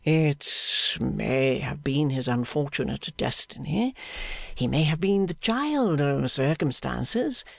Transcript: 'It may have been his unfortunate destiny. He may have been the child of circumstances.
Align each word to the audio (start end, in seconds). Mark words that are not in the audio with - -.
'It 0.03 0.97
may 0.99 1.59
have 1.59 1.83
been 1.83 2.09
his 2.09 2.27
unfortunate 2.27 3.13
destiny. 3.17 3.93
He 4.55 4.65
may 4.65 4.81
have 4.85 4.99
been 4.99 5.27
the 5.27 5.35
child 5.35 6.01
of 6.01 6.31
circumstances. 6.31 7.45